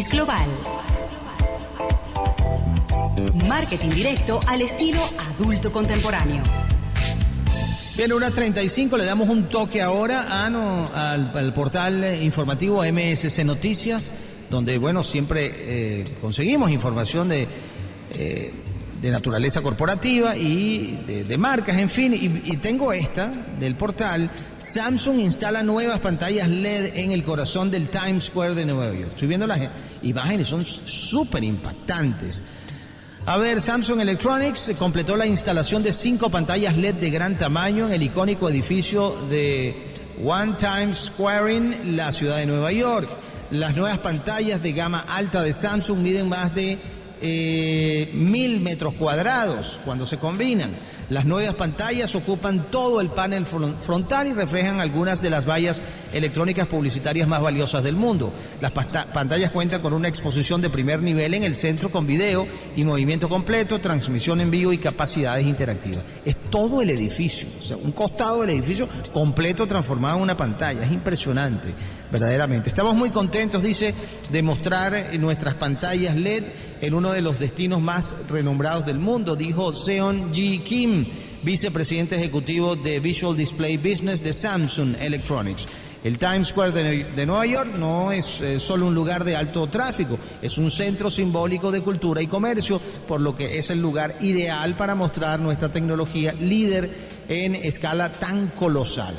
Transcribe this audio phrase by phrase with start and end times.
[0.00, 0.48] Global.
[3.46, 6.42] Marketing directo al estilo adulto contemporáneo.
[7.94, 13.44] Bien, una 35, le damos un toque ahora a, no, al, al portal informativo MSC
[13.44, 14.10] Noticias,
[14.48, 17.46] donde, bueno, siempre eh, conseguimos información de,
[18.14, 18.54] eh,
[19.02, 25.18] de naturaleza corporativa y de, marcas, en fin, y, y tengo esta del portal, Samsung
[25.18, 29.10] instala nuevas pantallas LED en el corazón del Times Square de Nueva York.
[29.10, 29.60] Estoy viendo las
[30.02, 32.44] imágenes, son súper impactantes.
[33.26, 37.94] A ver, Samsung Electronics completó la instalación de cinco pantallas LED de gran tamaño en
[37.94, 39.94] el icónico edificio de
[40.24, 43.08] One Times Square en la ciudad de Nueva York.
[43.50, 46.78] Las nuevas pantallas de gama alta de Samsung miden más de
[47.22, 50.72] eh, mil metros cuadrados cuando se combinan.
[51.12, 56.66] Las nuevas pantallas ocupan todo el panel frontal y reflejan algunas de las vallas electrónicas
[56.66, 58.32] publicitarias más valiosas del mundo.
[58.62, 62.84] Las pantallas cuentan con una exposición de primer nivel en el centro con video y
[62.84, 66.02] movimiento completo, transmisión en vivo y capacidades interactivas.
[66.24, 70.82] Es todo el edificio, o sea, un costado del edificio completo transformado en una pantalla.
[70.82, 71.74] Es impresionante,
[72.10, 72.70] verdaderamente.
[72.70, 73.94] Estamos muy contentos, dice,
[74.30, 76.44] de mostrar nuestras pantallas LED
[76.80, 81.01] en uno de los destinos más renombrados del mundo, dijo Seon Ji Kim
[81.42, 85.66] vicepresidente ejecutivo de Visual Display Business de Samsung Electronics.
[86.04, 90.18] El Times Square de, Nueva York no es eh, solo un lugar de alto tráfico,
[90.40, 94.76] es un centro simbólico de cultura y comercio, por lo que es el lugar ideal
[94.76, 96.90] para mostrar nuestra tecnología líder
[97.28, 99.14] en escala tan colosal.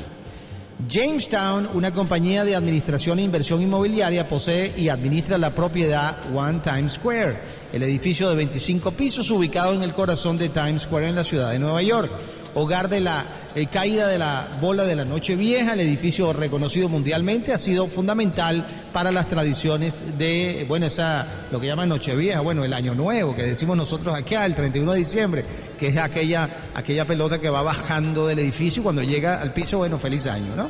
[0.87, 6.93] Jamestown, una compañía de administración e inversión inmobiliaria, posee y administra la propiedad One Times
[6.93, 7.37] Square,
[7.71, 11.51] el edificio de 25 pisos ubicado en el corazón de Times Square en la ciudad
[11.51, 12.11] de Nueva York.
[12.55, 16.87] Hogar de la eh, caída de la bola de la noche vieja, el edificio reconocido
[16.87, 22.41] mundialmente ha sido fundamental para las tradiciones de, bueno, esa, lo que llaman noche vieja,
[22.41, 25.43] bueno, el año nuevo, que decimos nosotros acá, el 31 de diciembre,
[25.79, 29.77] que es aquella, aquella pelota que va bajando del edificio y cuando llega al piso,
[29.77, 30.69] bueno, feliz año, ¿no?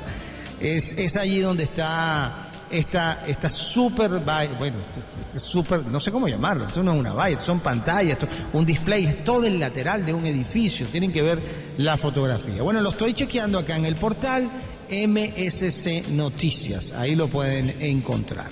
[0.59, 4.77] Es, es allí donde está esta, esta super, bueno,
[5.19, 8.17] este super, no sé cómo llamarlo, esto no es una valla, son pantallas,
[8.51, 11.39] un display, es todo el lateral de un edificio, tienen que ver
[11.77, 12.63] la fotografía.
[12.63, 14.49] Bueno, lo estoy chequeando acá en el portal
[14.89, 18.49] MSC Noticias, ahí lo pueden encontrar.